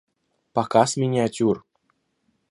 Показ 0.53 0.89
миниатюр 1.01 1.57